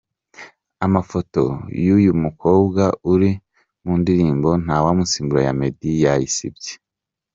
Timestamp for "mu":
3.83-3.93